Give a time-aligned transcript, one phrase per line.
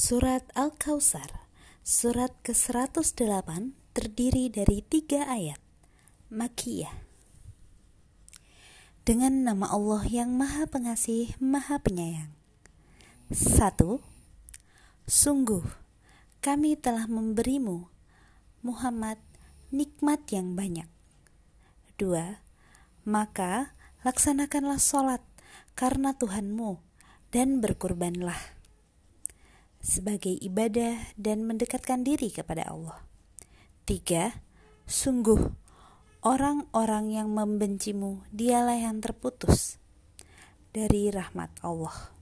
[0.00, 1.44] Surat Al-Kausar
[1.84, 5.60] Surat ke-108 terdiri dari tiga ayat.
[6.32, 7.04] Makiyah.
[9.04, 12.32] Dengan nama Allah yang maha pengasih, maha penyayang.
[13.28, 14.00] Satu
[15.04, 15.68] Sungguh,
[16.40, 17.84] kami telah memberimu
[18.64, 19.20] Muhammad
[19.68, 20.88] nikmat yang banyak.
[22.00, 22.40] Dua
[23.04, 25.20] Maka laksanakanlah sholat
[25.76, 26.80] karena Tuhanmu
[27.36, 28.59] dan berkurbanlah
[29.80, 33.00] sebagai ibadah dan mendekatkan diri kepada Allah.
[33.88, 34.44] Tiga,
[34.84, 35.50] sungguh
[36.20, 39.80] orang-orang yang membencimu dialah yang terputus
[40.70, 42.19] dari rahmat Allah.